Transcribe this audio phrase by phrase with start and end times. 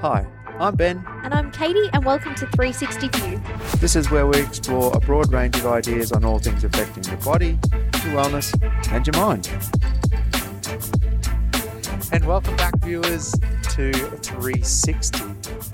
[0.00, 0.26] Hi,
[0.58, 1.04] I'm Ben.
[1.24, 3.42] And I'm Katie, and welcome to 360 View.
[3.80, 7.18] This is where we explore a broad range of ideas on all things affecting your
[7.18, 7.58] body,
[8.06, 8.50] your wellness,
[8.90, 9.50] and your mind.
[12.12, 13.32] And welcome back, viewers,
[13.74, 15.22] to 360.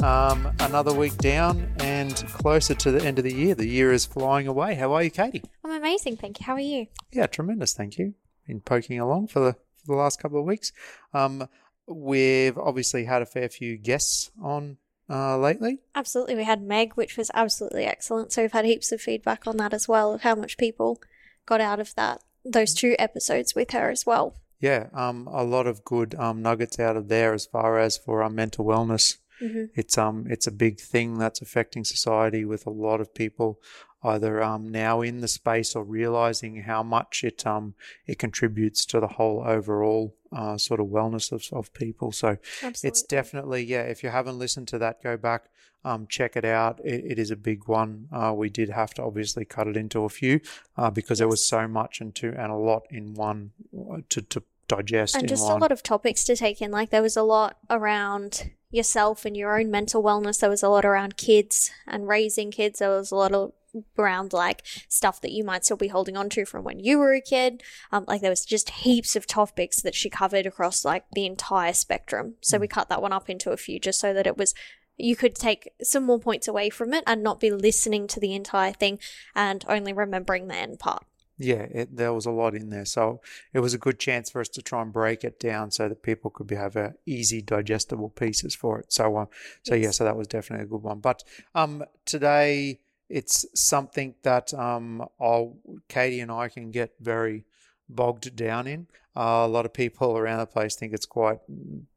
[0.05, 3.55] Um, another week down and closer to the end of the year.
[3.55, 4.75] The year is flying away.
[4.75, 5.45] How are you, Katie?
[5.63, 6.47] I'm amazing, thank you.
[6.47, 6.89] How are you?
[7.13, 7.75] Yeah, tremendous.
[7.75, 8.15] Thank you.
[8.49, 10.73] Been poking along for the for the last couple of weeks.
[11.15, 11.49] Um,
[11.87, 15.79] we've obviously had a fair few guests on uh, lately.
[15.95, 16.35] Absolutely.
[16.35, 18.33] We had Meg, which was absolutely excellent.
[18.33, 21.01] So we've had heaps of feedback on that as well of how much people
[21.47, 24.37] got out of that those two episodes with her as well.
[24.61, 28.23] Yeah, um, a lot of good um, nuggets out of there as far as for
[28.23, 29.19] our mental wellness.
[29.43, 29.65] Mm-hmm.
[29.75, 33.61] It's um it's a big thing that's affecting society with a lot of people
[34.03, 37.75] either um now in the space or realizing how much it um
[38.07, 42.13] it contributes to the whole overall uh, sort of wellness of, of people.
[42.13, 42.89] So Absolutely.
[42.89, 43.83] it's definitely yeah.
[43.83, 45.47] If you haven't listened to that, go back.
[45.85, 46.81] Um, check it out.
[46.85, 48.09] It, it is a big one.
[48.13, 50.41] Uh, we did have to obviously cut it into a few
[50.77, 53.53] uh, because there was so much and to and a lot in one
[53.91, 55.57] uh, to to digest and in just one.
[55.57, 56.71] a lot of topics to take in.
[56.71, 60.41] Like there was a lot around yourself and your own mental wellness.
[60.41, 62.81] There was a lot around kids and raising kids.
[62.81, 63.53] There was a lot of
[63.99, 67.15] around like stuff that you might still be holding on to from when you were
[67.15, 67.63] a kid.
[67.93, 71.73] Um, like there was just heaps of topics that she covered across like the entire
[71.73, 72.35] spectrum.
[72.41, 74.55] So we cut that one up into a few just so that it was
[74.99, 78.35] you could take some more points away from it and not be listening to the
[78.35, 78.99] entire thing
[79.35, 81.05] and only remembering the end part.
[81.39, 83.21] Yeah, it, there was a lot in there, so
[83.53, 86.03] it was a good chance for us to try and break it down so that
[86.03, 88.91] people could be, have a easy digestible pieces for it.
[88.91, 89.29] So, um,
[89.63, 91.01] so yeah, so that was definitely a good one.
[91.01, 91.25] But
[91.55, 95.57] um, today it's something that um, I'll,
[95.89, 97.45] Katie and I can get very
[97.89, 98.87] bogged down in.
[99.17, 101.39] Uh, a lot of people around the place think it's quite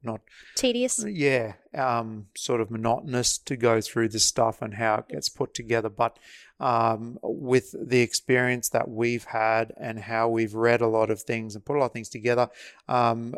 [0.03, 0.21] not
[0.55, 1.03] Tedious.
[1.05, 5.53] yeah, um, sort of monotonous to go through this stuff and how it gets put
[5.53, 5.89] together.
[5.89, 6.17] But
[6.59, 11.55] um, with the experience that we've had and how we've read a lot of things
[11.55, 12.49] and put a lot of things together,
[12.87, 13.35] um,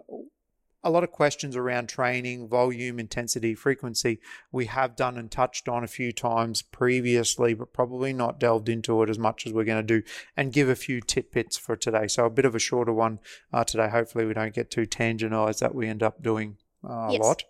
[0.83, 4.19] a lot of questions around training, volume, intensity, frequency,
[4.51, 9.01] we have done and touched on a few times previously, but probably not delved into
[9.03, 10.05] it as much as we're going to do
[10.35, 12.07] and give a few tidbits for today.
[12.07, 13.19] So a bit of a shorter one
[13.53, 13.89] uh, today.
[13.89, 17.43] Hopefully, we don't get too tangentized that we end up doing uh, a lot.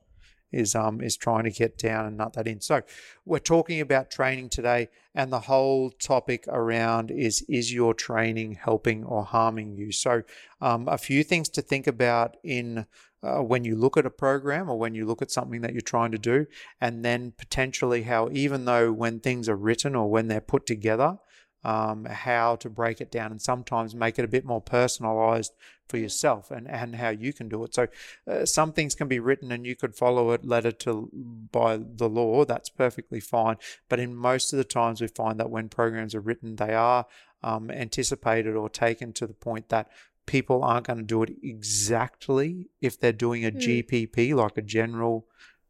[0.53, 2.59] Is um is trying to get down and nut that in.
[2.59, 2.81] So
[3.23, 9.05] we're talking about training today, and the whole topic around is is your training helping
[9.05, 9.93] or harming you?
[9.93, 10.23] So
[10.59, 12.85] um, a few things to think about in
[13.23, 15.81] uh, when you look at a program or when you look at something that you're
[15.81, 16.45] trying to do,
[16.79, 21.17] and then potentially how even though when things are written or when they're put together,
[21.63, 25.53] um, how to break it down and sometimes make it a bit more personalized
[25.87, 27.75] for yourself and, and how you can do it.
[27.75, 27.87] So
[28.27, 31.09] uh, some things can be written and you could follow it letter to
[31.51, 32.45] by the law.
[32.45, 33.57] That's perfectly fine.
[33.89, 37.05] But in most of the times, we find that when programs are written, they are
[37.43, 39.89] um, anticipated or taken to the point that
[40.31, 43.57] people aren't going to do it exactly if they're doing a Hmm.
[43.57, 45.27] GPP, like a general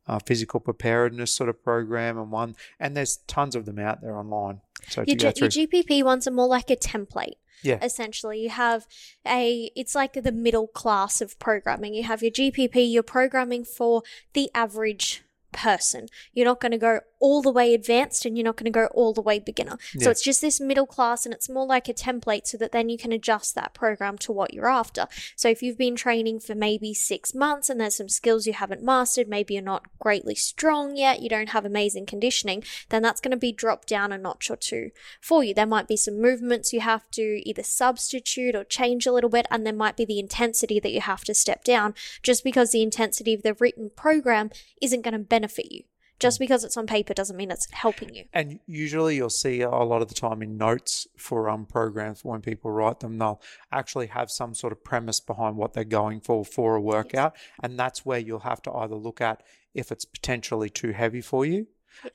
[0.08, 4.16] uh, physical preparedness sort of program, and one, and there's tons of them out there
[4.18, 4.62] online.
[4.90, 7.36] So Your, G- your GPP ones are more like a template.
[7.64, 8.88] yeah, Essentially, you have
[9.28, 11.94] a, it's like the middle class of programming.
[11.94, 14.02] You have your GPP, you're programming for
[14.34, 16.08] the average person.
[16.34, 18.88] You're not going to go all the way advanced and you're not going to go
[18.88, 19.78] all the way beginner.
[20.00, 22.90] So it's just this middle class and it's more like a template so that then
[22.90, 25.08] you can adjust that program to what you're after.
[25.36, 28.82] So if you've been training for maybe six months and there's some skills you haven't
[28.82, 33.32] mastered, maybe you're not greatly strong yet, you don't have amazing conditioning, then that's going
[33.32, 34.90] to be dropped down a notch or two
[35.22, 35.54] for you.
[35.54, 39.46] There might be some movements you have to either substitute or change a little bit,
[39.52, 42.82] and there might be the intensity that you have to step down just because the
[42.82, 44.50] intensity of the written program
[44.82, 45.84] isn't going to benefit you.
[46.20, 48.26] Just because it's on paper doesn't mean it's helping you.
[48.32, 52.42] And usually you'll see a lot of the time in notes for um programs when
[52.42, 53.42] people write them, they'll
[53.72, 57.36] actually have some sort of premise behind what they're going for for a workout.
[57.64, 59.42] And that's where you'll have to either look at
[59.74, 61.66] if it's potentially too heavy for you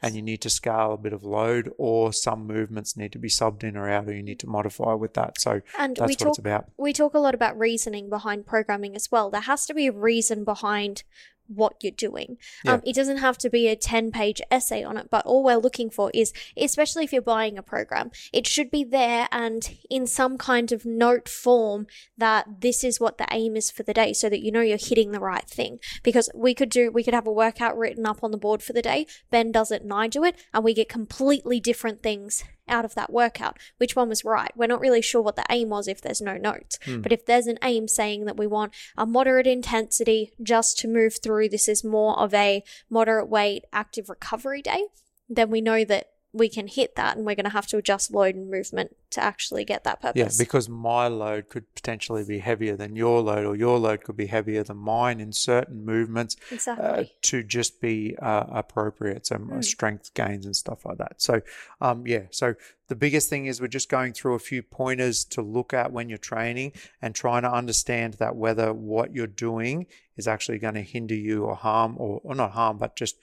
[0.02, 3.28] and you need to scale a bit of load or some movements need to be
[3.28, 5.40] subbed in or out or you need to modify with that.
[5.40, 6.70] So And that's we what talk it's about.
[6.78, 9.30] we talk a lot about reasoning behind programming as well.
[9.30, 11.02] There has to be a reason behind
[11.48, 12.38] what you're doing.
[12.66, 15.56] Um, it doesn't have to be a 10 page essay on it, but all we're
[15.56, 20.06] looking for is, especially if you're buying a program, it should be there and in
[20.06, 24.12] some kind of note form that this is what the aim is for the day
[24.12, 25.78] so that you know you're hitting the right thing.
[26.02, 28.72] Because we could do, we could have a workout written up on the board for
[28.72, 29.06] the day.
[29.30, 32.94] Ben does it and I do it, and we get completely different things out of
[32.94, 33.58] that workout.
[33.78, 34.50] Which one was right?
[34.56, 36.78] We're not really sure what the aim was if there's no notes.
[36.84, 37.00] Hmm.
[37.00, 41.18] But if there's an aim saying that we want a moderate intensity just to move
[41.22, 44.86] through, this is more of a moderate weight active recovery day,
[45.28, 48.12] then we know that we can hit that and we're going to have to adjust
[48.12, 50.36] load and movement to actually get that Yeah, purpose.
[50.36, 54.26] because my load could potentially be heavier than your load, or your load could be
[54.26, 57.12] heavier than mine in certain movements uh, exactly.
[57.22, 59.26] to just be uh, appropriate.
[59.26, 59.64] So Mm.
[59.64, 61.14] strength gains and stuff like that.
[61.22, 61.40] So,
[61.80, 62.24] um, yeah.
[62.30, 62.54] So
[62.88, 66.08] the biggest thing is we're just going through a few pointers to look at when
[66.08, 66.72] you're training
[67.02, 69.86] and trying to understand that whether what you're doing
[70.16, 73.16] is actually going to hinder you or harm, or, or not harm, but just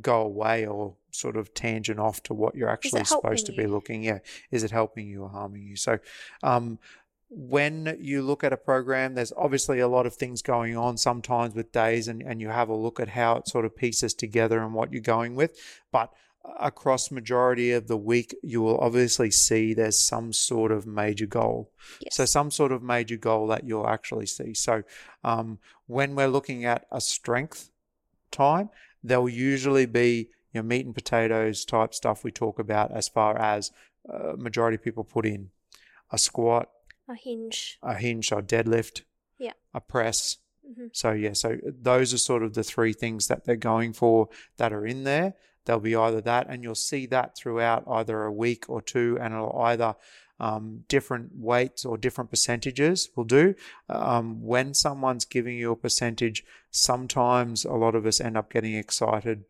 [0.00, 3.68] go away or sort of tangent off to what you're actually supposed to be you?
[3.68, 4.02] looking.
[4.02, 4.18] Yeah,
[4.50, 5.76] is it helping you or harming you?
[5.76, 5.98] So,
[6.42, 6.78] um,
[7.32, 11.54] when you look at a program, there's obviously a lot of things going on sometimes
[11.54, 14.60] with days, and, and you have a look at how it sort of pieces together
[14.60, 15.56] and what you're going with.
[15.92, 16.12] But
[16.58, 21.70] across majority of the week, you will obviously see there's some sort of major goal.
[22.00, 22.14] yes.
[22.16, 24.54] So some sort of major goal that you'll actually see.
[24.54, 24.82] So
[25.24, 27.70] um, when we're looking at a strength
[28.30, 28.70] time,
[29.02, 33.70] there'll usually be your meat and potatoes type stuff we talk about as far as
[34.12, 35.50] uh, majority of people put in
[36.10, 36.68] a squat,
[37.08, 37.78] a hinge.
[37.82, 39.02] a hinge or deadlift,
[39.38, 39.52] Yeah.
[39.74, 40.38] a press.
[40.66, 44.28] hmm So yeah, so those are sort of the three things that they're going for
[44.56, 45.34] that are in there.
[45.70, 49.32] There'll be either that, and you'll see that throughout either a week or two, and
[49.32, 49.94] it'll either
[50.40, 53.54] um, different weights or different percentages will do.
[53.88, 58.74] Um, when someone's giving you a percentage, sometimes a lot of us end up getting
[58.74, 59.44] excited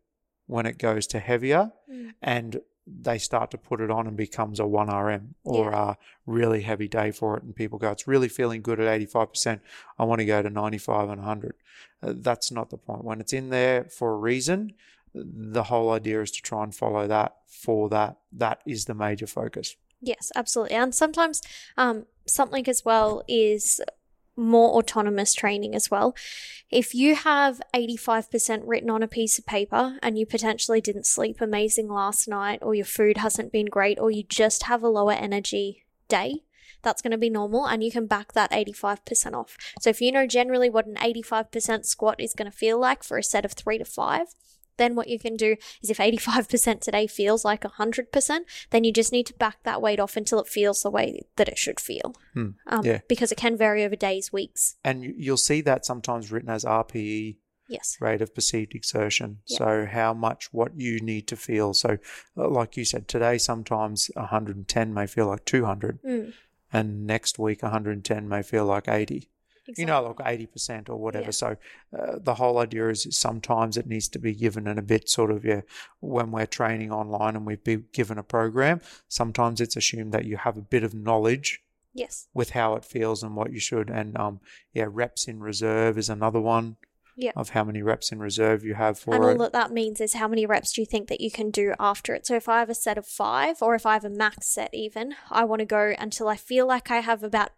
[0.45, 2.13] when it goes to heavier Mm.
[2.21, 5.97] and they start to put it on and becomes a 1RM or a
[6.27, 7.41] really heavy day for it.
[7.41, 9.59] And people go, it's really feeling good at 85%.
[9.97, 11.55] I want to go to 95 and 100.
[12.03, 13.03] Uh, that's not the point.
[13.03, 14.73] When it's in there for a reason,
[15.13, 18.17] the whole idea is to try and follow that for that.
[18.31, 19.75] That is the major focus.
[20.01, 20.75] Yes, absolutely.
[20.75, 21.41] And sometimes
[21.77, 23.81] um, something as well is
[24.35, 26.15] more autonomous training as well.
[26.69, 31.41] If you have 85% written on a piece of paper and you potentially didn't sleep
[31.41, 35.11] amazing last night, or your food hasn't been great, or you just have a lower
[35.11, 36.43] energy day,
[36.81, 39.57] that's going to be normal and you can back that 85% off.
[39.79, 43.17] So if you know generally what an 85% squat is going to feel like for
[43.17, 44.27] a set of three to five,
[44.77, 48.39] then what you can do is if 85% today feels like 100%,
[48.71, 51.47] then you just need to back that weight off until it feels the way that
[51.49, 52.15] it should feel.
[52.33, 52.99] Hmm, Um, yeah.
[53.07, 54.75] Because it can vary over days, weeks.
[54.83, 57.37] And you- you'll see that sometimes written as RPE,
[57.67, 57.97] Yes.
[58.01, 59.39] rate of perceived exertion.
[59.45, 59.57] Yeah.
[59.57, 61.73] So how much what you need to feel.
[61.73, 61.97] So
[62.37, 66.33] uh, like you said today sometimes 110 may feel like 200 Mm,
[66.73, 69.29] and next week 110 may feel like 80.
[69.67, 69.81] Exactly.
[69.81, 71.25] You know like 80% or whatever.
[71.25, 71.31] Yeah.
[71.31, 71.57] So
[71.97, 75.31] uh, the whole idea is sometimes it needs to be given in a bit sort
[75.31, 75.61] of yeah
[75.99, 80.37] when we're training online and we've been given a program, sometimes it's assumed that you
[80.37, 81.61] have a bit of knowledge
[81.93, 82.27] Yes.
[82.33, 84.39] with how it feels and what you should and um
[84.73, 86.77] yeah reps in reserve is another one
[87.17, 87.31] Yeah.
[87.35, 89.27] of how many reps in reserve you have for And it.
[89.27, 91.73] all that that means is how many reps do you think that you can do
[91.79, 92.25] after it?
[92.25, 94.73] So if I have a set of five, or if I have a max set
[94.73, 97.49] even, I want to go until I feel like I have about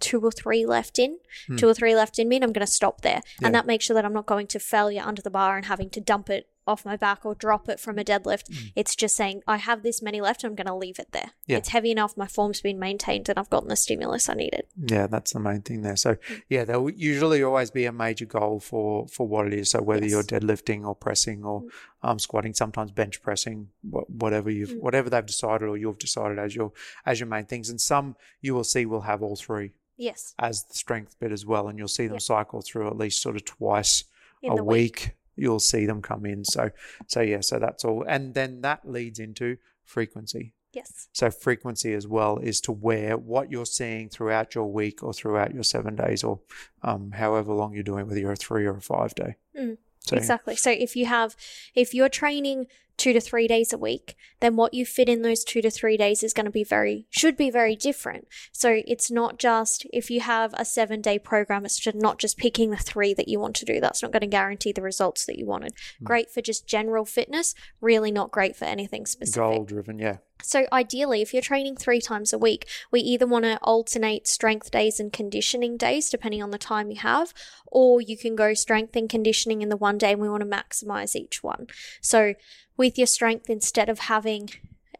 [0.00, 1.56] two or three left in, Hmm.
[1.56, 3.22] two or three left in me, and I'm going to stop there.
[3.40, 3.46] Yeah.
[3.46, 5.88] And that makes sure that I'm not going to failure under the bar and having
[5.90, 8.72] to dump it off my back or drop it from a deadlift.
[8.76, 11.30] It's just saying I have this many left, I'm going to leave it there.
[11.46, 11.56] Yeah.
[11.56, 14.64] It's heavy enough, my form's been maintained, and I've gotten the stimulus I needed.
[14.76, 15.96] Yeah, that's the main thing there.
[15.96, 16.42] So Mm.
[16.48, 19.70] yeah, there will usually always be a major goal for for what it is.
[19.70, 20.10] So whether Yes.
[20.12, 21.64] you're deadlifting or pressing or
[22.02, 24.80] um, squatting, sometimes bench pressing, whatever you've Mm.
[24.80, 26.72] whatever they've decided or you've decided as your
[27.04, 27.68] as your main things.
[27.70, 30.34] And some you will see will have all three Yes.
[30.38, 32.20] as the strength bit as well, and you'll see them Yeah.
[32.20, 34.04] cycle through at least sort of twice
[34.42, 35.12] In a the week.
[35.36, 36.44] You'll see them come in.
[36.44, 36.70] So
[37.06, 40.54] so yeah, so that's all, and then that leads into frequency.
[40.72, 41.08] Yes.
[41.12, 45.52] So frequency as well is to where what you're seeing throughout your week or throughout
[45.52, 46.40] your seven days or
[46.82, 49.34] um, however long you're doing, whether you're a three or a five day.
[49.58, 50.16] Mm, So.
[50.16, 50.54] Exactly.
[50.56, 51.34] So if you have,
[51.74, 52.66] if you're training
[52.96, 55.96] two to three days a week, then what you fit in those two to three
[55.96, 58.28] days is going to be very, should be very different.
[58.52, 62.38] So it's not just, if you have a seven day program, it's just not just
[62.38, 63.80] picking the three that you want to do.
[63.80, 65.74] That's not going to guarantee the results that you wanted.
[65.98, 66.04] Hmm.
[66.04, 69.40] Great for just general fitness, really not great for anything specific.
[69.40, 70.18] Goal driven, yeah.
[70.42, 74.70] So ideally, if you're training three times a week, we either want to alternate strength
[74.70, 77.32] days and conditioning days, depending on the time you have,
[77.66, 80.48] or you can go strength and conditioning in the one day, and we want to
[80.48, 81.66] maximize each one.
[82.00, 82.34] So
[82.80, 84.48] with your strength, instead of having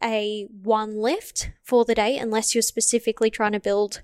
[0.02, 4.02] a one lift for the day, unless you're specifically trying to build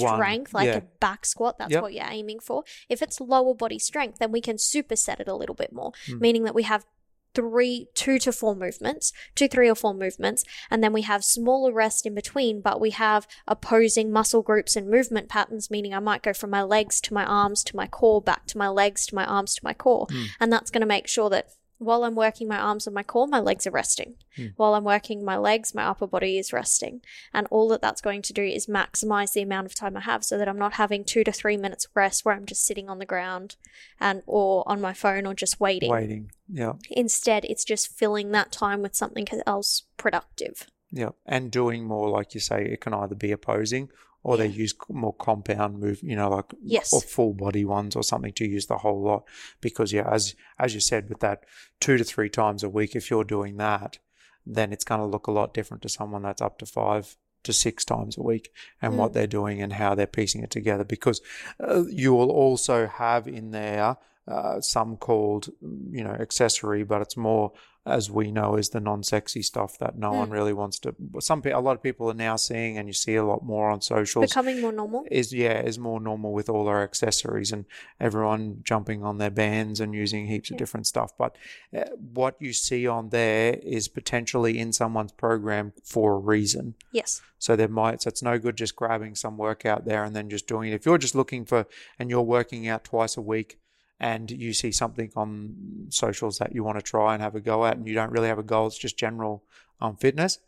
[0.00, 0.76] One, strength, like yeah.
[0.78, 1.82] a back squat, that's Yep.
[1.82, 2.64] what you're aiming for.
[2.88, 6.18] If it's lower body strength, then we can superset it a little bit more, Hmm.
[6.18, 6.84] meaning that we have
[7.32, 11.72] three, two to four movements, two, three or four movements, and then we have smaller
[11.72, 16.22] rest in between, but we have opposing muscle groups and movement patterns, meaning I might
[16.24, 19.14] go from my legs to my arms to my core, back to my legs to
[19.14, 20.08] my arms to my core.
[20.40, 21.46] And that's going to make sure that
[21.80, 24.16] while I'm working my arms and my core, my legs are resting.
[24.36, 24.48] Hmm.
[24.56, 27.00] While I'm working my legs, my upper body is resting.
[27.32, 30.22] And all that that's going to do is maximize the amount of time I have
[30.22, 32.98] so that I'm not having two to three minutes rest where I'm just sitting on
[32.98, 33.56] the ground
[33.98, 35.90] and or on my phone or just waiting.
[35.90, 36.30] Waiting.
[36.52, 36.74] Yeah.
[36.90, 40.66] Instead, it's just filling that time with something else productive.
[40.92, 41.10] Yeah.
[41.24, 43.88] And doing more, like you say, it can either be opposing
[44.22, 46.92] or they use more compound move, you know, like Yes.
[46.92, 49.24] or full body ones or something to use the whole lot.
[49.60, 51.44] Because yeah, as as you said, with that
[51.80, 53.98] two to three times a week, if you're doing that,
[54.46, 57.52] then it's going to look a lot different to someone that's up to five to
[57.54, 59.14] six times a week and what Mm.
[59.14, 60.84] they're doing and how they're piecing it together.
[60.84, 61.22] Because
[61.58, 63.96] uh, you will also have in there
[64.28, 65.48] uh, some called,
[65.90, 67.52] you know, accessory, but it's more
[67.86, 70.32] as we know is the non-sexy stuff that no one Mm.
[70.32, 70.94] really wants to.
[71.20, 73.80] Some a lot of people are now seeing, and you see a lot more on
[73.80, 75.06] socials Becoming more normal.
[75.10, 77.64] is yeah is more normal with all our accessories and
[77.98, 81.36] everyone jumping on their bands and using heaps of different stuff but
[81.76, 87.22] uh, what you see on there is potentially in someone's program for a reason Yes.
[87.38, 90.46] so there might so it's no good just grabbing some workout there and then just
[90.46, 91.66] doing it if you're just looking for
[91.98, 93.58] and you're working out twice a week
[94.00, 95.54] and you see something on
[95.90, 98.28] socials that you want to try and have a go at and you don't really
[98.28, 99.44] have a goal it's just general
[99.80, 100.38] um, fitness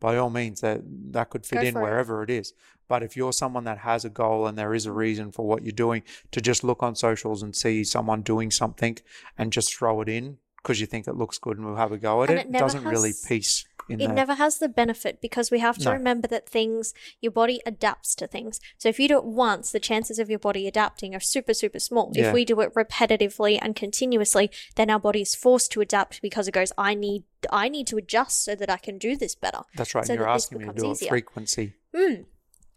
[0.00, 0.80] by all means that
[1.12, 1.82] that could fit Go in for it.
[1.84, 2.52] wherever it is
[2.86, 5.62] but if you're someone that has a goal and there is a reason for what
[5.62, 8.96] you're doing to just look on socials and see someone doing something
[9.36, 11.98] and just throw it in because you think it looks good and we'll have a
[11.98, 14.68] go at And it, it doesn't really has- piece in It there never has the
[14.68, 15.92] benefit because we have to No.
[15.92, 18.60] remember that things, your body adapts to things.
[18.78, 21.78] So if you do it once, the chances of your body adapting are super, super
[21.78, 22.10] small.
[22.14, 22.28] Yeah.
[22.28, 26.48] If we do it repetitively and continuously, then our body is forced to adapt because
[26.48, 29.60] it goes, I need, I need to adjust so that I can do this better.
[29.74, 31.06] that's right so you're that asking me to do easier.
[31.06, 32.26] it frequency Mm.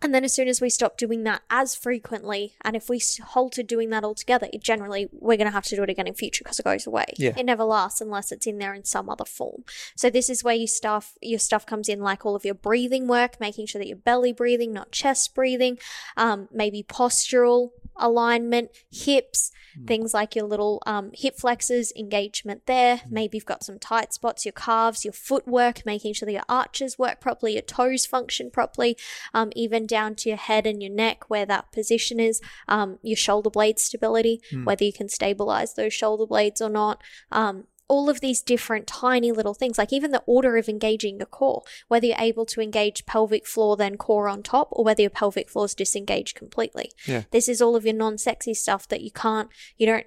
[0.02, 3.68] And then as soon as we stop doing that as frequently, and if we halted
[3.68, 6.44] doing that altogether, it generally we're going to have to do it again in future
[6.44, 7.06] because it goes away.
[7.18, 7.34] Yeah.
[7.38, 9.64] It never lasts unless it's in there in some other form.
[9.96, 13.08] So this is where your stuff your stuff comes in, like all of your breathing
[13.08, 15.78] work, making sure that you're belly breathing, not chest breathing,
[16.18, 17.70] um, maybe postural
[18.02, 19.52] alignment, hips,
[19.88, 23.02] things like your little um, hip flexors, engagement there.
[23.10, 27.00] Maybe you've got some tight spots, your calves, your footwork, making sure that your arches
[27.00, 28.98] work properly, your toes function properly,
[29.34, 33.16] um, even down to your head and your neck where that position is, um, your
[33.16, 34.66] shoulder blade stability, Mm.
[34.66, 37.02] whether you can stabilize those shoulder blades or not.
[37.32, 41.26] Um, all of these different tiny little things, like even the order of engaging your
[41.26, 45.10] core, whether you're able to engage pelvic floor, then core on top, or whether your
[45.10, 46.92] pelvic floor is disengaged completely.
[47.06, 47.24] Yeah.
[47.32, 50.06] This is all of your non sexy stuff that you can't, you don't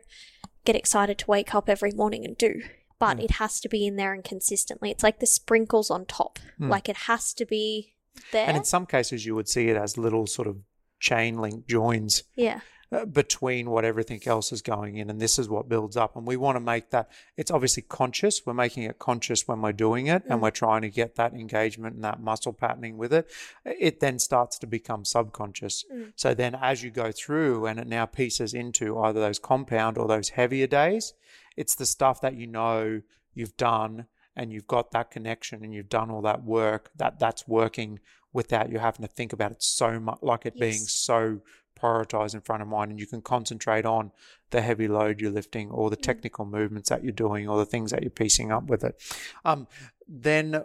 [0.65, 2.63] get excited to wake up every morning and do.
[2.99, 3.25] But Yeah.
[3.25, 4.91] it has to be in there and consistently.
[4.91, 6.39] It's like the sprinkles on top.
[6.59, 6.71] Mm.
[6.71, 7.93] Like it has to be
[8.33, 8.47] there.
[8.49, 10.57] and in some cases you would see it as little sort of
[11.01, 12.61] chain link joins yeah.
[12.95, 16.27] Uh, between what everything else is going in and this is what builds up and
[16.27, 20.07] we want to make that it's obviously conscious we're making it conscious when we're doing
[20.07, 20.43] it and Mm.
[20.43, 23.29] we're trying to get that engagement and that muscle patterning with it
[23.65, 26.13] it then starts to become subconscious Mm.
[26.17, 30.07] so then as you go through and it now pieces into either those compound or
[30.09, 31.15] those heavier days
[31.57, 33.03] it's the stuff that you know
[33.35, 37.47] you've done and you've got that connection and you've done all that work that that's
[37.49, 38.01] working
[38.33, 41.41] without you having to think about it so much like it being so
[41.81, 44.11] prioritized in front of mind and you can concentrate on
[44.51, 46.03] the heavy load you're lifting or the Mm.
[46.03, 49.01] technical movements that you're doing or the things that you're piecing up with it
[49.45, 49.67] um,
[50.07, 50.65] then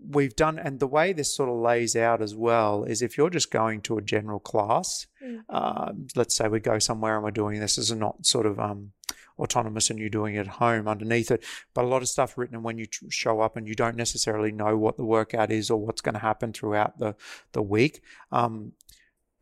[0.00, 3.30] we've done and the way this sort of lays out as well is if you're
[3.30, 5.42] just going to a general class Mm.
[5.50, 8.58] um, let's say we go somewhere and we're doing this as a not sort of
[8.58, 8.90] um,
[9.38, 11.44] autonomous and you're doing it at home underneath it
[11.74, 14.76] but a lot of stuff written when you show up and you don't necessarily know
[14.76, 17.14] what the workout is or what's going to happen throughout the
[17.52, 18.72] the week um,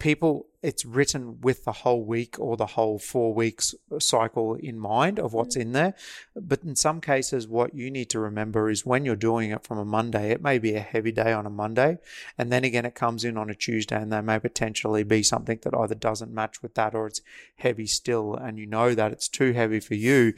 [0.00, 5.18] people it's written with the whole week or the whole four weeks cycle in mind
[5.18, 5.62] of what's mm.
[5.62, 5.94] in there.
[6.34, 9.78] But in some cases what you need to remember is when you're doing it from
[9.78, 11.98] a monday it may be a heavy day on a monday
[12.36, 15.58] and then again it comes in on a tuesday and there may potentially be something
[15.62, 17.20] that either doesn't match with that or it's
[17.56, 20.32] heavy still and you know that it's too heavy for you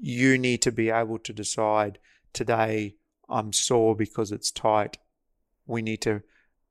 [0.00, 1.98] you need to be able to decide
[2.32, 2.94] today
[3.28, 4.98] i'm sore because it's tight.
[5.66, 6.22] We need to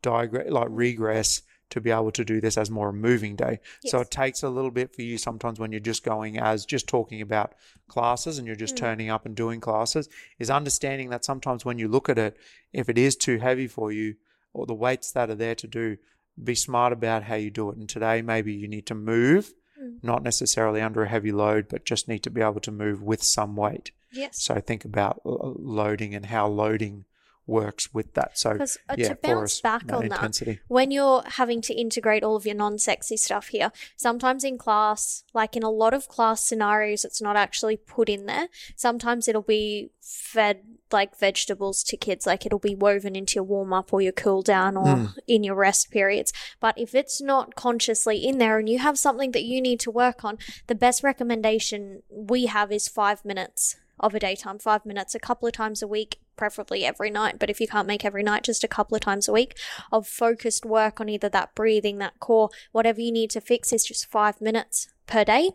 [0.01, 3.59] digress like regress to be able to do this as more a moving day.
[3.85, 6.87] So it takes a little bit for you sometimes when you're just going as just
[6.87, 7.53] talking about
[7.87, 8.79] classes and you're just Mm.
[8.79, 10.07] turning up and doing classes,
[10.39, 12.37] is understanding that sometimes when you look at it,
[12.73, 14.15] if it is too heavy for you
[14.53, 15.97] or the weights that are there to do,
[16.41, 17.77] be smart about how you do it.
[17.77, 20.03] And today maybe you need to move, Mm.
[20.03, 23.21] not necessarily under a heavy load, but just need to be able to move with
[23.23, 23.91] some weight.
[24.11, 24.41] Yes.
[24.43, 27.05] So think about loading and how loading
[27.47, 28.37] works with that.
[28.37, 32.35] So Because uh, yeah, to bounce back on that, when you're having to integrate all
[32.35, 36.43] of your non sexy stuff here, sometimes in class, like in a lot of class
[36.45, 38.49] scenarios, it's not actually put in there.
[38.75, 40.59] Sometimes it'll be fed
[40.91, 44.41] like vegetables to kids, like it'll be woven into your warm up or your cool
[44.41, 45.17] down or Mm.
[45.27, 46.31] in your rest periods.
[46.59, 49.91] But if it's not consciously in there and you have something that you need to
[49.91, 50.37] work on,
[50.67, 55.47] the best recommendation we have is five minutes of a daytime, five minutes a couple
[55.47, 57.39] of times a week, preferably every night.
[57.39, 59.57] But if you can't make every night, just a couple of times a week
[59.91, 63.85] of focused work on either that breathing, that core, whatever you need to fix is
[63.85, 65.51] just five minutes per day.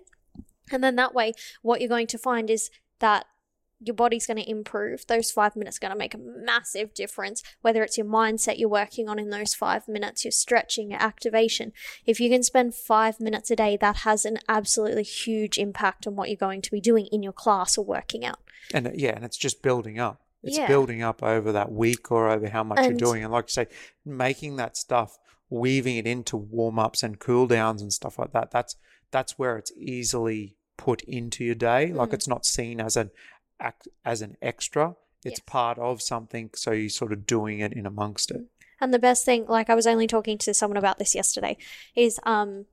[0.71, 1.33] And then that way,
[1.63, 2.71] what you're going to find is
[3.01, 3.27] that
[3.85, 5.05] your body's going to improve.
[5.07, 8.69] Those five minutes are going to make a massive difference, whether it's your mindset you're
[8.69, 11.73] working on in those five minutes, your stretching, your activation.
[12.07, 16.17] If you can spend five minutes a day, that has an absolutely huge impact on
[16.17, 18.39] what you're going to be doing in your class or working out.
[18.73, 20.21] And uh, yeah, and it's just building up.
[20.43, 20.67] It's Yeah.
[20.67, 23.25] building up over that week or over how much And- you're doing.
[23.25, 23.67] And like you say,
[24.05, 25.19] making that stuff,
[25.51, 28.51] weaving it into warm ups and cool downs and stuff like that.
[28.51, 28.77] That's
[29.11, 31.93] that's where it's easily put into your day.
[31.93, 32.15] Like Mm.
[32.15, 33.11] it's not seen as an
[33.63, 34.97] act as an extra.
[35.25, 35.45] It's Yes.
[35.47, 36.51] part of something.
[36.55, 38.43] So you're sort of doing it in amongst it.
[38.81, 41.57] And the best thing, like I was only talking to someone about this yesterday,
[41.95, 42.67] is um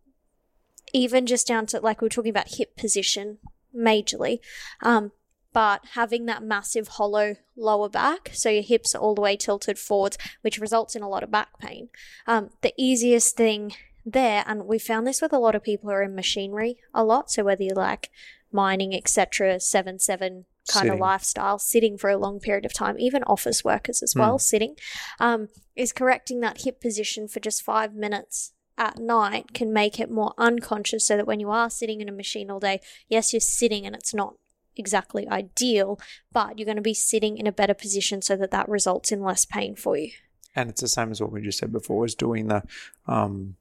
[0.94, 3.38] even just down to like we were talking about hip position
[3.76, 4.40] majorly,
[4.82, 5.12] um,
[5.54, 9.78] but having that massive hollow lower back, so your hips are all the way tilted
[9.78, 11.90] forwards, which results in a lot of back pain.
[12.26, 15.96] Um, the easiest thing there, and we found this with a lot of people who
[15.96, 17.30] are in machinery a lot.
[17.30, 18.10] So whether you like
[18.52, 23.24] mining, etc., seven seven kind of lifestyle, sitting for a long period of time, even
[23.24, 24.76] office workers as well, sitting,
[25.20, 30.10] um, is correcting that hip position for just five minutes at night can make it
[30.10, 33.40] more unconscious so that when you are sitting in a machine all day, yes, you're
[33.42, 34.36] sitting and it's not
[34.78, 36.00] exactly ideal,
[36.32, 39.22] but you're going to be sitting in a better position so that that results in
[39.22, 40.12] less pain for you.
[40.56, 42.64] And it's the same as what we just said before, is doing the
[43.08, 43.56] um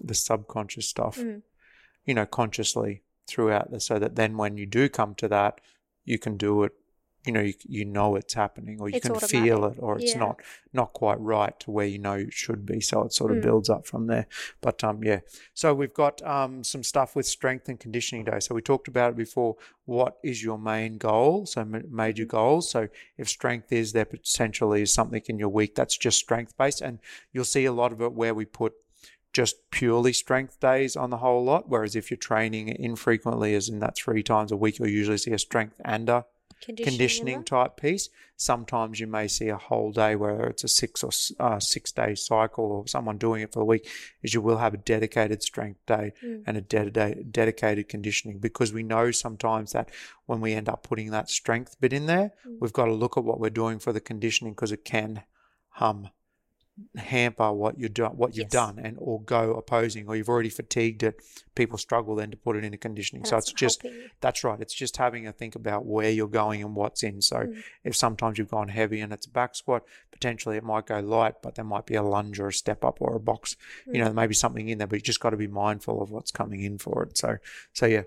[0.00, 1.42] the subconscious stuff, Mm.
[2.04, 5.60] you know, consciously throughout the so that then when you do come to that,
[6.10, 6.72] you can do it,
[7.26, 10.14] you know, you, you know it's happening or you It's can feel it or it's
[10.14, 10.20] Yeah.
[10.24, 10.36] not
[10.72, 12.80] not quite right to where you know it should be.
[12.80, 13.42] So it sort of Mm.
[13.42, 14.26] builds up from there.
[14.60, 15.20] But um yeah.
[15.54, 18.40] So we've got um some stuff with strength and conditioning day.
[18.40, 19.56] So we talked about it before.
[19.84, 21.46] What is your main goal?
[21.46, 22.36] So major Mm-hmm.
[22.36, 22.70] goals.
[22.70, 26.80] So if strength is there potentially is something in your week that's just strength based
[26.80, 26.98] and
[27.32, 28.72] you'll see a lot of it where we put
[29.32, 31.68] just purely strength days on the whole lot.
[31.68, 35.32] Whereas if you're training infrequently, as in that three times a week, you'll usually see
[35.32, 36.24] a strength and a
[36.62, 38.10] Conditioning, conditioning type piece.
[38.36, 42.14] Sometimes you may see a whole day where it's a six or uh, six day
[42.14, 43.88] cycle, or someone doing it for the week.
[44.22, 46.42] Is you will have a dedicated strength day Mm.
[46.46, 49.88] and a dedicated dedicated conditioning because we know sometimes that
[50.26, 52.58] when we end up putting that strength bit in there, Mm.
[52.60, 55.22] we've got to look at what we're doing for the conditioning because it can
[55.70, 56.10] hum
[56.96, 58.52] hamper what you're doing what you've Yes.
[58.52, 61.20] done and or go opposing or you've already fatigued it
[61.54, 64.60] people struggle then to put it into conditioning and so it's just helping that's right.
[64.60, 67.20] It's just having a think about where you're going and what's in.
[67.22, 67.62] So Mm.
[67.84, 71.36] if sometimes you've gone heavy and it's a back squat, potentially it might go light,
[71.42, 73.56] but there might be a lunge or a step up or a box.
[73.86, 76.02] You know, there may be something in there, but you just got to be mindful
[76.02, 77.16] of what's coming in for it.
[77.18, 77.38] So,
[77.72, 78.02] so yeah.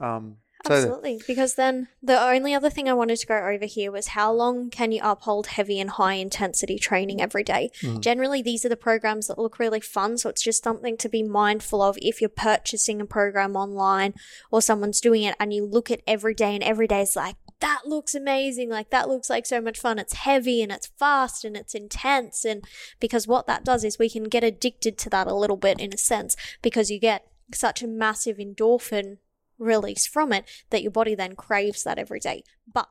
[0.00, 1.20] Um, Absolutely.
[1.26, 4.70] Because then the only other thing I wanted to go over here was how long
[4.70, 7.70] can you uphold heavy and high intensity training every day?
[7.80, 8.00] Mm.
[8.00, 10.18] Generally, these are the programs that look really fun.
[10.18, 14.14] So it's just something to be mindful of if you're purchasing a program online
[14.50, 17.36] or someone's doing it and you look at every day and every day is like,
[17.60, 18.68] that looks amazing.
[18.68, 19.98] Like, that looks like so much fun.
[19.98, 22.44] It's heavy and it's fast and it's intense.
[22.44, 22.64] And
[23.00, 25.92] because what that does is we can get addicted to that a little bit in
[25.92, 29.18] a sense because you get such a massive endorphin
[29.58, 32.44] release from it that your body then craves that every day.
[32.72, 32.88] But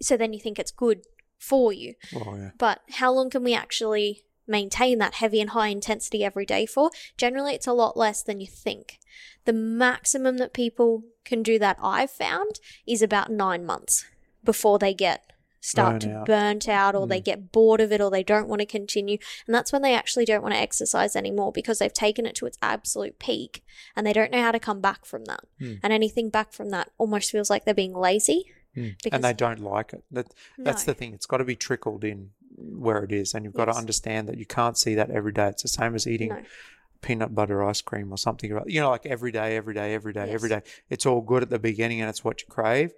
[0.00, 1.02] so then you think it's good
[1.38, 1.94] for you.
[2.14, 6.46] oh yeah, But how long can we actually maintain that heavy and high intensity every
[6.46, 6.90] day for?
[7.16, 8.98] Generally, it's a lot less than you think.
[9.44, 14.04] The maximum that people can do that I've found is about nine months
[14.42, 15.32] before they get
[15.64, 16.26] start Burn to out.
[16.26, 19.54] burnt out or they get bored of it or they don't want to continue and
[19.54, 22.58] that's when they actually don't want to exercise anymore because they've taken it to its
[22.60, 23.64] absolute peak
[23.96, 25.74] and they don't know how to come back from that Hmm.
[25.82, 28.44] and anything back from that almost feels like they're being lazy
[28.76, 28.96] Mm.
[29.12, 30.02] And they don't like it.
[30.10, 30.92] That that's No.
[30.92, 31.14] the thing.
[31.14, 33.76] It's got to be trickled in where it is, and you've got Yes.
[33.76, 35.46] to understand that you can't see that every day.
[35.46, 36.42] It's the same as eating No.
[37.02, 38.50] peanut butter ice cream or something.
[38.66, 40.62] You know, like every day, every day, every day, every day.
[40.90, 42.92] It's all good at the beginning, and it's what you crave.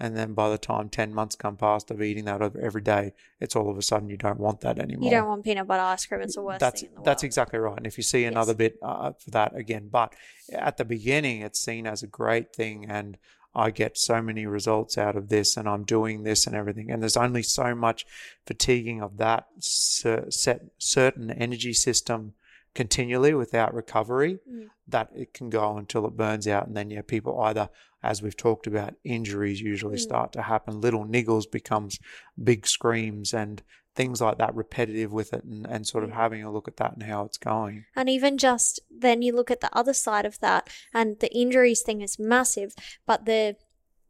[0.00, 3.54] And then by the time ten months come past of eating that every day, it's
[3.54, 5.10] all of a sudden you don't want that anymore.
[5.10, 7.22] you don't want peanut butter ice cream it's the worst that's thing in the that's
[7.22, 7.76] world exactly right.
[7.76, 8.56] And if you see another Yes.
[8.58, 10.14] bit uh, for that again, but
[10.52, 13.16] at the beginning, it's seen as a great thing, and
[13.54, 16.90] I get so many results out of this and I'm doing this and everything.
[16.90, 18.06] And there's only so much
[18.46, 22.32] fatiguing of that set certain energy system
[22.74, 24.68] continually without recovery Mm.
[24.88, 26.66] that it can go until it burns out.
[26.66, 27.68] And then, yeah, people either,
[28.02, 30.00] as we've talked about, injuries usually Mm.
[30.00, 30.80] start to happen.
[30.80, 31.98] Little niggles becomes
[32.42, 33.62] big screams and
[33.94, 36.94] things like that repetitive with it and, and sort of having a look at that
[36.94, 37.84] and how it's going.
[37.94, 41.82] And even just then you look at the other side of that, and the injuries
[41.82, 42.74] thing is massive,
[43.06, 43.56] but the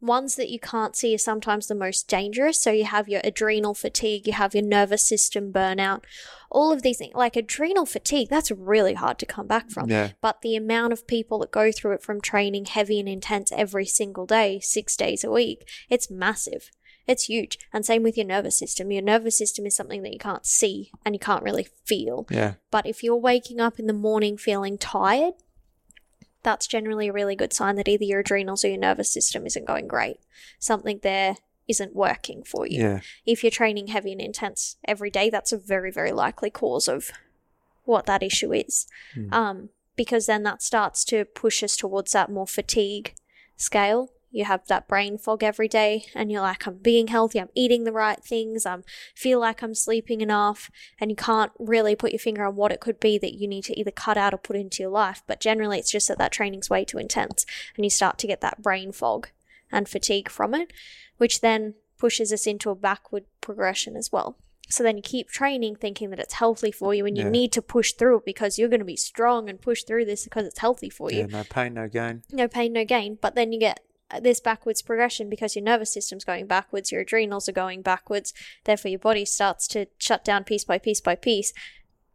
[0.03, 2.61] ones that you can't see are sometimes the most dangerous.
[2.61, 6.03] So you have your adrenal fatigue, you have your nervous system burnout,
[6.51, 7.15] all of these things.
[7.15, 9.89] Like adrenal fatigue, that's really hard to come back from.
[9.89, 10.11] Yeah.
[10.21, 13.85] But the amount of people that go through it from training heavy and intense every
[13.85, 16.69] single day, six days a week, it's massive.
[17.05, 17.59] It's huge.
[17.73, 18.91] And same with your nervous system.
[18.91, 22.25] Your nervous system is something that you can't see and you can't really feel.
[22.29, 22.53] Yeah.
[22.71, 25.33] But if you're waking up in the morning feeling tired,
[26.43, 29.65] that's generally a really good sign that either your adrenals or your nervous system isn't
[29.65, 30.17] going great.
[30.59, 32.81] Something there isn't working for you.
[32.81, 32.99] Yeah.
[33.25, 37.11] If you're training heavy and intense every day, that's a very, very likely cause of
[37.85, 38.87] what that issue is.
[39.15, 39.33] Mm.
[39.33, 43.13] Um, because then that starts to push us towards that more fatigue
[43.55, 44.09] scale.
[44.35, 47.83] You have that brain fog every day, and you're like, I'm being healthy, I'm eating
[47.83, 52.19] the right things, I'm feel like I'm sleeping enough, and you can't really put your
[52.19, 54.55] finger on what it could be that you need to either cut out or put
[54.55, 55.21] into your life.
[55.27, 57.45] But generally, it's just that that training's way too intense,
[57.77, 59.29] and you start to get that brain fog
[59.71, 60.73] and fatigue from it,
[61.17, 64.35] which then pushes us into a backward progression as well.
[64.67, 67.29] So then you keep training thinking that it's healthy for you and you Yeah.
[67.29, 70.23] need to push through it because you're going to be strong and push through this
[70.23, 71.25] because it's healthy for you Yeah.
[71.27, 72.23] No pain, no gain.
[72.31, 73.19] no pain, no gain.
[73.21, 73.81] But then you get
[74.19, 78.33] this backwards progression because your nervous system's going backwards, your adrenals are going backwards,
[78.65, 81.53] therefore your body starts to shut down piece by piece by piece.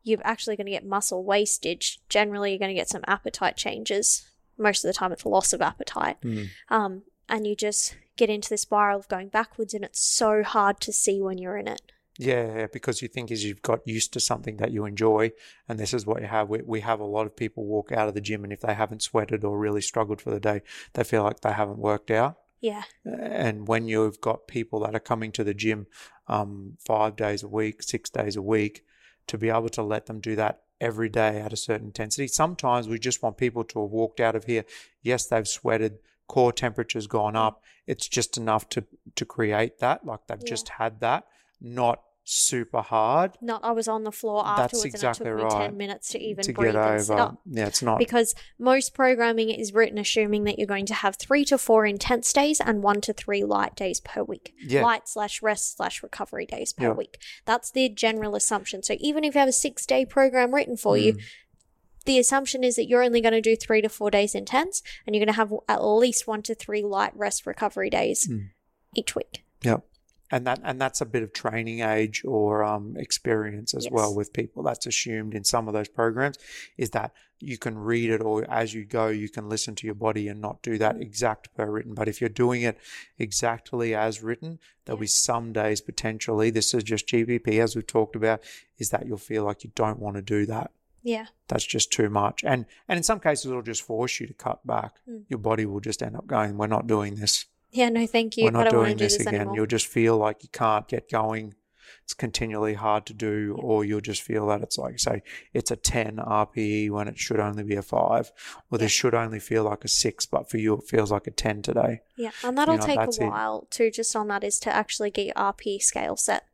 [0.02, 2.00] You're actually going to get muscle wastage.
[2.08, 4.26] Generally, you're going to get some appetite changes.
[4.56, 6.20] Most of the time, it's a loss of appetite.
[6.22, 6.48] Mm.
[6.70, 10.80] Um, and you just get into the spiral of going backwards, and it's so hard
[10.80, 11.92] to see when you're in it.
[12.20, 15.30] Yeah, because you think as you've got used to something that you enjoy,
[15.68, 16.48] and this is what you have.
[16.48, 18.74] We, we have a lot of people walk out of the gym, and if they
[18.74, 20.62] haven't sweated or really struggled for the day,
[20.94, 22.36] they feel like they haven't worked out.
[22.60, 25.86] Yeah, And when you've got people that are coming to the gym
[26.26, 28.84] um, five days a week, six days a week,
[29.28, 32.26] to be able to let them do that every day at a certain intensity.
[32.26, 34.64] Sometimes we just want people to have walked out of here.
[35.02, 37.62] Yes, they've sweated, core temperature's gone up.
[37.86, 40.48] It's just enough to to create that, like they've Yeah.
[40.48, 41.26] just had that,
[41.60, 45.50] not super hard not I was on the floor That's afterwards, exactly and it took
[45.50, 45.66] me right.
[45.68, 47.22] ten minutes to even to breathe get and sit over.
[47.22, 47.40] up.
[47.46, 47.98] Yeah, it's not.
[47.98, 52.30] because most programming is written assuming that you're going to have three to four intense
[52.32, 54.52] days and one to three light days per week.
[54.60, 54.82] Yeah.
[54.82, 56.92] Light slash rest slash recovery days per Yeah.
[56.92, 57.18] week.
[57.46, 58.82] That's the general assumption.
[58.82, 61.20] So even if you have a six day program written for you, Mm.
[62.04, 65.16] the assumption is that you're only going to do three to four days intense and
[65.16, 68.50] you're going to have at least one to three light rest recovery days Mm.
[68.94, 69.44] each week.
[69.62, 69.84] Yep.
[70.30, 74.32] And that and that's a bit of training age or um, experience as well with
[74.32, 74.62] people.
[74.62, 76.38] That's assumed in some of those programs
[76.76, 79.94] is that you can read it or as you go you can listen to your
[79.94, 81.94] body and not do that exact per written.
[81.94, 82.78] But if you're doing it
[83.18, 86.50] exactly as written, there'll be some days potentially.
[86.50, 88.42] This is just GPP as we've talked about.
[88.76, 90.72] Is that you'll feel like you don't want to do that.
[91.02, 91.26] Yeah.
[91.48, 92.44] That's just too much.
[92.44, 94.96] And and in some cases it'll just force you to cut back.
[95.08, 95.24] Mm.
[95.28, 97.46] Your body will just end up going, we're not doing this.
[97.70, 98.44] Yeah, no, thank you.
[98.44, 99.34] We're I not don't want to doing do this this again.
[99.42, 99.56] anymore.
[99.56, 101.54] You'll just feel like you can't get going.
[102.04, 103.62] It's continually hard to do, Yeah.
[103.64, 107.38] or you'll just feel that it's like, say, it's a 10 RPE when it should
[107.40, 108.32] only be a five,
[108.70, 108.84] or Yeah.
[108.84, 111.60] this should only feel like a six, but for you it feels like a 10
[111.60, 112.00] today.
[112.16, 113.26] Yeah, and that'll know, take a that's it.
[113.26, 113.90] while too.
[113.90, 116.44] Just on that is to actually get your RP scale set.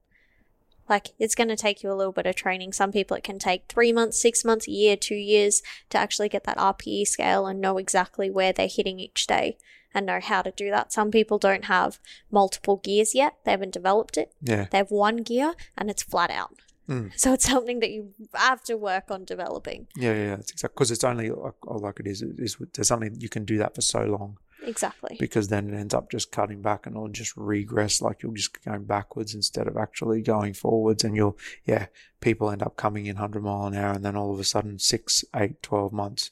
[0.89, 2.73] Like it's going to take you a little bit of training.
[2.73, 6.29] Some people it can take three months, six months, a year, two years to actually
[6.29, 9.57] get that RPE scale and know exactly where they're hitting each day
[9.95, 10.93] and know how to do that.
[10.93, 11.99] Some people don't have
[12.31, 14.33] multiple gears yet; they haven't developed it.
[14.43, 14.67] Yeah.
[14.71, 16.57] They have one gear and it's flat out.
[16.89, 17.13] Mm.
[17.19, 19.87] So it's something that you have to work on developing.
[19.97, 22.23] Yeah, yeah, that's exactly because it's only like, oh, like it is.
[22.23, 25.17] It is there's something you can do that for so long Exactly.
[25.19, 28.03] because then it ends up just cutting back and it'll just regress.
[28.03, 31.05] Like you're just going backwards instead of actually going forwards.
[31.05, 31.87] And you'll, yeah,
[32.21, 34.79] people end up coming in 100 mile an hour and then all of a sudden,
[34.79, 36.31] six, eight, 12 months,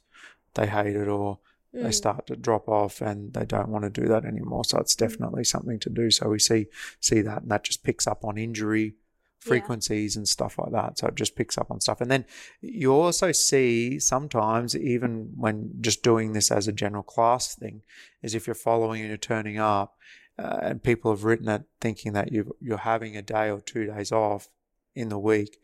[0.55, 1.38] they hate it or
[1.73, 1.95] they Mm.
[1.95, 4.65] start to drop off and they don't want to do that anymore.
[4.65, 6.11] So it's definitely something to do.
[6.11, 6.67] So we see
[7.01, 8.95] see that and that just picks up on injury
[9.39, 10.99] frequencies and stuff like that.
[10.99, 12.01] So it just picks up on stuff.
[12.01, 12.25] And then
[12.61, 17.83] you also see sometimes even when just doing this as a general class thing
[18.23, 19.97] is if you're following and you're turning up
[20.39, 23.87] uh, and people have written it thinking that you you're having a day or two
[23.87, 24.49] days off
[24.95, 25.59] in the week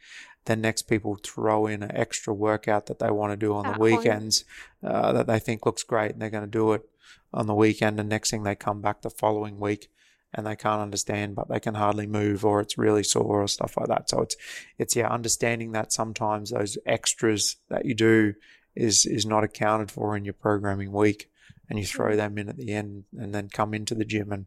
[0.48, 3.78] then next people throw in an extra workout that they want to do on the
[3.78, 4.44] weekends
[4.82, 6.88] uh, that they think looks great and they're going to do it
[7.32, 9.88] on the weekend and next thing they come back the following week
[10.34, 13.76] and they can't understand but they can hardly move or it's really sore or stuff
[13.76, 14.10] like that.
[14.10, 14.36] So it's
[14.78, 18.34] it's yeah understanding that sometimes those extras that you do
[18.74, 21.30] is is not accounted for in your programming week
[21.68, 24.46] and you throw them in at the end and then come into the gym and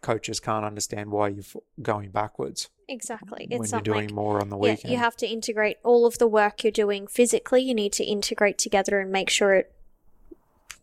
[0.00, 1.44] coaches can't understand why you're
[1.82, 3.46] going backwards Exactly.
[3.50, 4.84] when It's you're not doing like more on the weekend.
[4.84, 7.62] yeah, you have to integrate all of the work you're doing physically.
[7.62, 9.72] You need to integrate together and make sure it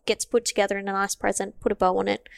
[0.04, 1.58] gets put together in a nice present.
[1.60, 2.28] Put a bow on it.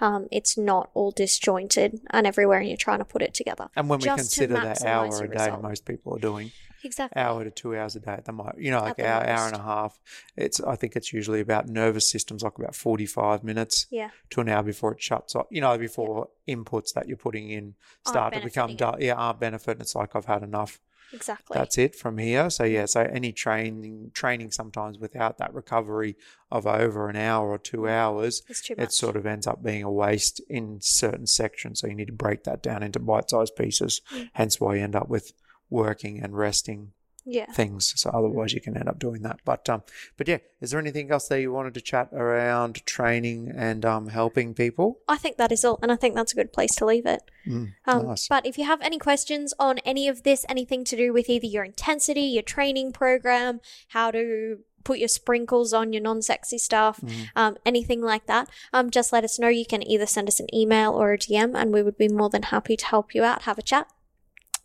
[0.00, 3.68] Um, it's not all disjointed and everywhere, and you're trying to put it together.
[3.76, 6.50] and when we consider that hour a day most people are doing
[6.82, 7.20] Exactly.
[7.22, 9.56] hour to two hours a day at the mo you know like hour hour and
[9.56, 9.98] a half
[10.36, 14.10] it's i think it's usually about nervous systems like about 45 minutes Yeah.
[14.30, 17.74] to an hour before it shuts off you know before inputs that you're putting in
[18.06, 20.78] start to become dull yeah aren't benefit it's like i've had enough
[21.12, 21.54] Exactly.
[21.54, 26.16] that's it from here so yeah so any training training sometimes without that recovery
[26.50, 30.40] of over an hour or two hours it sort of ends up being a waste
[30.48, 31.80] in certain sections.
[31.80, 34.00] So you need to break that down into bite sized pieces.
[34.12, 34.30] Mm.
[34.34, 35.32] Hence why you end up with
[35.70, 36.92] working and resting
[37.24, 37.46] yeah.
[37.52, 37.92] things.
[37.96, 39.40] So otherwise you can end up doing that.
[39.44, 39.82] But um
[40.16, 44.08] but yeah, is there anything else that you wanted to chat around training and um
[44.08, 44.98] helping people?
[45.08, 47.22] I think that is all, and I think that's a good place to leave it.
[47.46, 48.28] Mm, Um, nice.
[48.28, 51.46] But if you have any questions on any of this, anything to do with either
[51.46, 57.28] your intensity, your training program, how to put your sprinkles on your non-sexy stuff, Mm.
[57.34, 59.48] um, anything like that, um, just let us know.
[59.48, 62.28] You can either send us an email or a DM, and we would be more
[62.28, 63.88] than happy to help you out, have a chat.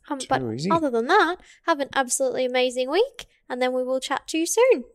[0.10, 0.72] Um, but easy.
[0.72, 4.46] other than that, have an absolutely amazing week, and then we will chat to you
[4.46, 4.86] soon.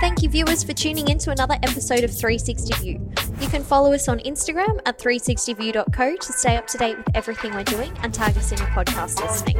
[0.00, 3.12] Thank you, viewers, for tuning in to another episode of 360 View.
[3.40, 7.52] You can follow us on Instagram at 360view.co to stay up to date with everything
[7.52, 9.58] we're doing and tag us in your podcast listening.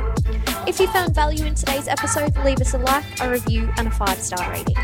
[0.68, 3.90] If you found value in today's episode, leave us a like, a review, and a
[3.90, 4.76] five star rating.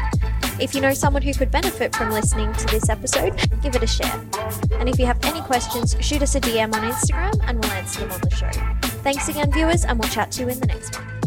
[0.60, 3.86] If you know someone who could benefit from listening to this episode, give it a
[3.86, 4.24] share.
[4.72, 8.00] And if you have any questions, shoot us a DM on Instagram and we'll answer
[8.00, 8.77] them on the show.
[9.02, 11.17] Thanks again, viewers, and we'll chat to you in the next one.